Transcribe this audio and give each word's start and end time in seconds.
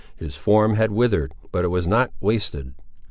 His 0.15 0.35
form 0.35 0.73
had 0.77 0.89
withered, 0.91 1.35
but 1.51 1.63
it 1.63 1.67
was 1.67 1.87
not 1.87 2.11
wasted. 2.21 2.73